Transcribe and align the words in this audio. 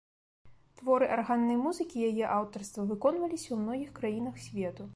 Творы 0.79 1.09
арганнай 1.15 1.59
музыкі 1.65 2.01
яе 2.09 2.25
аўтарства 2.39 2.85
выконваліся 2.93 3.49
ў 3.51 3.57
многіх 3.67 3.89
краінах 4.01 4.35
свету. 4.47 4.89